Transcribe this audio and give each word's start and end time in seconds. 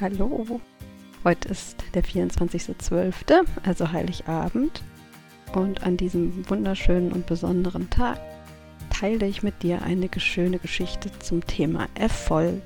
Hallo. 0.00 0.60
Heute 1.24 1.48
ist 1.48 1.82
der 1.92 2.04
24.12., 2.04 3.46
also 3.64 3.90
Heiligabend. 3.90 4.80
Und 5.54 5.82
an 5.82 5.96
diesem 5.96 6.48
wunderschönen 6.48 7.10
und 7.10 7.26
besonderen 7.26 7.90
Tag 7.90 8.20
teile 8.90 9.26
ich 9.26 9.42
mit 9.42 9.64
dir 9.64 9.82
eine 9.82 10.08
schöne 10.16 10.60
Geschichte 10.60 11.10
zum 11.18 11.44
Thema 11.44 11.88
Erfolg. 11.96 12.62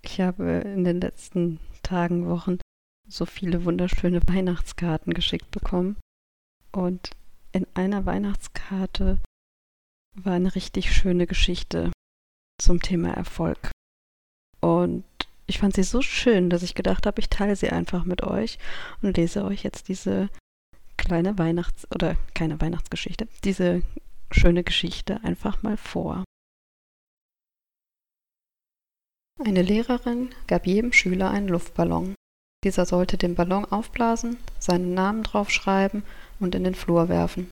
Ich 0.00 0.22
habe 0.22 0.62
in 0.64 0.84
den 0.84 1.02
letzten 1.02 1.60
Tagen, 1.82 2.30
Wochen 2.30 2.60
so 3.06 3.26
viele 3.26 3.66
wunderschöne 3.66 4.22
Weihnachtskarten 4.26 5.12
geschickt 5.12 5.50
bekommen. 5.50 5.96
Und 6.72 7.10
in 7.52 7.66
einer 7.74 8.06
Weihnachtskarte 8.06 9.18
war 10.14 10.34
eine 10.34 10.54
richtig 10.54 10.94
schöne 10.94 11.26
Geschichte 11.26 11.92
zum 12.60 12.80
Thema 12.80 13.10
Erfolg. 13.10 13.70
Und 14.60 15.04
ich 15.46 15.58
fand 15.58 15.74
sie 15.74 15.82
so 15.82 16.00
schön, 16.00 16.48
dass 16.48 16.62
ich 16.62 16.74
gedacht 16.74 17.06
habe, 17.06 17.20
ich 17.20 17.28
teile 17.28 17.56
sie 17.56 17.68
einfach 17.70 18.04
mit 18.04 18.22
euch 18.22 18.58
und 19.02 19.16
lese 19.16 19.44
euch 19.44 19.62
jetzt 19.62 19.88
diese 19.88 20.30
kleine 20.96 21.38
Weihnachts- 21.38 21.86
oder 21.94 22.16
keine 22.34 22.60
Weihnachtsgeschichte, 22.60 23.28
diese 23.44 23.82
schöne 24.30 24.64
Geschichte 24.64 25.22
einfach 25.22 25.62
mal 25.62 25.76
vor. 25.76 26.24
Eine 29.44 29.62
Lehrerin 29.62 30.30
gab 30.46 30.66
jedem 30.66 30.92
Schüler 30.92 31.30
einen 31.30 31.48
Luftballon. 31.48 32.14
Dieser 32.64 32.86
sollte 32.86 33.18
den 33.18 33.34
Ballon 33.34 33.64
aufblasen, 33.64 34.38
seinen 34.58 34.94
Namen 34.94 35.24
draufschreiben 35.24 36.04
und 36.40 36.54
in 36.54 36.64
den 36.64 36.74
Flur 36.74 37.08
werfen. 37.08 37.50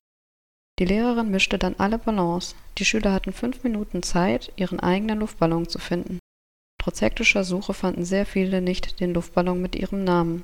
Die 0.78 0.84
Lehrerin 0.84 1.31
mischte 1.31 1.59
dann 1.59 1.77
alle 1.77 1.98
Ballons. 1.98 2.56
Die 2.78 2.84
Schüler 2.84 3.12
hatten 3.12 3.33
fünf 3.33 3.62
Minuten 3.62 4.03
Zeit, 4.03 4.53
ihren 4.56 4.81
eigenen 4.81 5.20
Luftballon 5.20 5.69
zu 5.69 5.79
finden. 5.79 6.19
Trotz 6.83 7.01
hektischer 7.01 7.45
Suche 7.45 7.75
fanden 7.75 8.05
sehr 8.05 8.27
viele 8.27 8.61
nicht 8.61 8.98
den 9.01 9.14
Luftballon 9.14 9.61
mit 9.61 9.77
ihrem 9.77 10.03
Namen. 10.05 10.42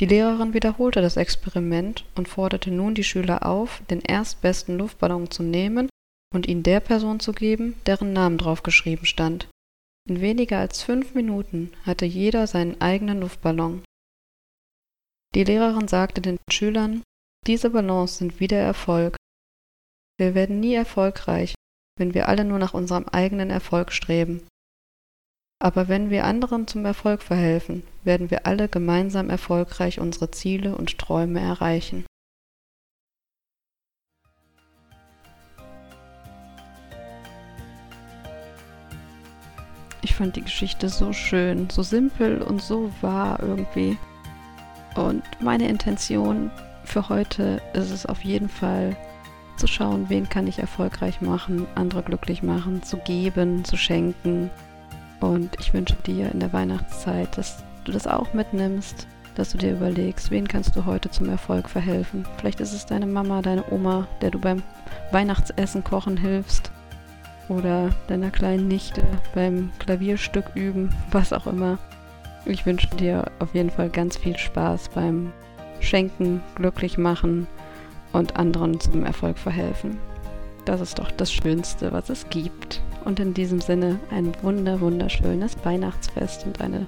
Die 0.00 0.06
Lehrerin 0.06 0.54
wiederholte 0.54 1.02
das 1.02 1.16
Experiment 1.16 2.04
und 2.14 2.28
forderte 2.28 2.70
nun 2.70 2.94
die 2.94 3.04
Schüler 3.04 3.44
auf, 3.44 3.82
den 3.90 4.00
erstbesten 4.00 4.78
Luftballon 4.78 5.30
zu 5.30 5.42
nehmen 5.42 5.90
und 6.32 6.46
ihn 6.46 6.62
der 6.62 6.80
Person 6.80 7.20
zu 7.20 7.32
geben, 7.32 7.74
deren 7.86 8.12
Namen 8.12 8.38
drauf 8.38 8.62
geschrieben 8.62 9.04
stand. 9.04 9.48
In 10.08 10.20
weniger 10.20 10.58
als 10.58 10.82
fünf 10.82 11.14
Minuten 11.14 11.72
hatte 11.84 12.06
jeder 12.06 12.46
seinen 12.46 12.80
eigenen 12.80 13.20
Luftballon. 13.20 13.82
Die 15.34 15.44
Lehrerin 15.44 15.88
sagte 15.88 16.20
den 16.20 16.38
Schülern, 16.50 17.02
diese 17.46 17.70
Ballons 17.70 18.18
sind 18.18 18.40
wie 18.40 18.48
der 18.48 18.62
Erfolg. 18.62 19.16
Wir 20.20 20.34
werden 20.34 20.60
nie 20.60 20.74
erfolgreich, 20.74 21.54
wenn 21.98 22.12
wir 22.12 22.28
alle 22.28 22.44
nur 22.44 22.58
nach 22.58 22.74
unserem 22.74 23.06
eigenen 23.06 23.48
Erfolg 23.48 23.90
streben. 23.90 24.46
Aber 25.58 25.88
wenn 25.88 26.10
wir 26.10 26.26
anderen 26.26 26.66
zum 26.66 26.84
Erfolg 26.84 27.22
verhelfen, 27.22 27.84
werden 28.04 28.30
wir 28.30 28.46
alle 28.46 28.68
gemeinsam 28.68 29.30
erfolgreich 29.30 29.98
unsere 29.98 30.30
Ziele 30.30 30.76
und 30.76 30.98
Träume 30.98 31.40
erreichen. 31.40 32.04
Ich 40.02 40.14
fand 40.14 40.36
die 40.36 40.42
Geschichte 40.42 40.90
so 40.90 41.14
schön, 41.14 41.70
so 41.70 41.82
simpel 41.82 42.42
und 42.42 42.60
so 42.60 42.92
wahr 43.00 43.40
irgendwie. 43.40 43.96
Und 44.96 45.22
meine 45.40 45.66
Intention 45.66 46.50
für 46.84 47.08
heute 47.08 47.62
ist 47.72 47.90
es 47.90 48.04
auf 48.04 48.22
jeden 48.22 48.50
Fall, 48.50 48.94
zu 49.60 49.66
schauen, 49.66 50.06
wen 50.08 50.28
kann 50.28 50.46
ich 50.46 50.58
erfolgreich 50.58 51.20
machen, 51.20 51.66
andere 51.74 52.02
glücklich 52.02 52.42
machen, 52.42 52.82
zu 52.82 52.96
geben, 52.96 53.62
zu 53.64 53.76
schenken. 53.76 54.50
Und 55.20 55.50
ich 55.60 55.74
wünsche 55.74 55.96
dir 56.06 56.32
in 56.32 56.40
der 56.40 56.54
Weihnachtszeit, 56.54 57.36
dass 57.36 57.62
du 57.84 57.92
das 57.92 58.06
auch 58.06 58.32
mitnimmst, 58.32 59.06
dass 59.34 59.50
du 59.52 59.58
dir 59.58 59.72
überlegst, 59.72 60.30
wen 60.30 60.48
kannst 60.48 60.74
du 60.76 60.86
heute 60.86 61.10
zum 61.10 61.28
Erfolg 61.28 61.68
verhelfen. 61.68 62.26
Vielleicht 62.38 62.60
ist 62.60 62.72
es 62.72 62.86
deine 62.86 63.06
Mama, 63.06 63.42
deine 63.42 63.70
Oma, 63.70 64.08
der 64.22 64.30
du 64.30 64.38
beim 64.38 64.62
Weihnachtsessen 65.12 65.84
kochen 65.84 66.16
hilfst. 66.16 66.72
Oder 67.50 67.90
deiner 68.06 68.30
kleinen 68.30 68.66
Nichte 68.66 69.02
beim 69.34 69.70
Klavierstück 69.78 70.46
üben, 70.54 70.94
was 71.10 71.34
auch 71.34 71.46
immer. 71.46 71.78
Ich 72.46 72.64
wünsche 72.64 72.88
dir 72.96 73.26
auf 73.40 73.54
jeden 73.54 73.70
Fall 73.70 73.90
ganz 73.90 74.16
viel 74.16 74.38
Spaß 74.38 74.88
beim 74.94 75.32
Schenken, 75.80 76.40
glücklich 76.54 76.96
machen 76.96 77.46
und 78.12 78.36
anderen 78.36 78.78
zum 78.80 79.04
Erfolg 79.04 79.38
verhelfen. 79.38 79.98
Das 80.64 80.80
ist 80.80 80.98
doch 80.98 81.10
das 81.10 81.32
Schönste, 81.32 81.92
was 81.92 82.10
es 82.10 82.28
gibt. 82.28 82.82
Und 83.04 83.18
in 83.18 83.32
diesem 83.32 83.60
Sinne 83.60 83.98
ein 84.10 84.32
wunder, 84.42 84.80
wunderschönes 84.80 85.56
Weihnachtsfest 85.64 86.44
und 86.44 86.60
eine 86.60 86.86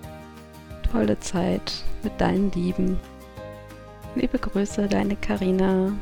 tolle 0.90 1.18
Zeit 1.20 1.84
mit 2.02 2.20
deinen 2.20 2.52
Lieben. 2.52 3.00
Liebe 4.14 4.38
Grüße, 4.38 4.88
deine 4.88 5.16
Karina. 5.16 5.92